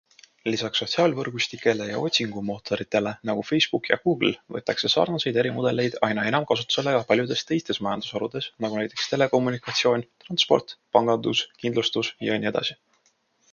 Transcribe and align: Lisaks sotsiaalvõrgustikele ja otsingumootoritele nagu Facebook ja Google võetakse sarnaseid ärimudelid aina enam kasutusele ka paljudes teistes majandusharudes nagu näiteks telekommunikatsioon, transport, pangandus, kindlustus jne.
Lisaks 0.51 0.79
sotsiaalvõrgustikele 0.81 1.85
ja 1.89 1.99
otsingumootoritele 2.05 3.11
nagu 3.29 3.43
Facebook 3.49 3.89
ja 3.91 3.97
Google 4.07 4.31
võetakse 4.55 4.89
sarnaseid 4.93 5.37
ärimudelid 5.43 5.97
aina 6.09 6.23
enam 6.31 6.47
kasutusele 6.53 6.93
ka 6.97 7.03
paljudes 7.11 7.47
teistes 7.51 7.81
majandusharudes 7.89 8.47
nagu 8.67 8.79
näiteks 8.81 9.09
telekommunikatsioon, 9.13 10.05
transport, 10.25 10.73
pangandus, 10.99 11.43
kindlustus 11.65 12.15
jne. 12.29 12.55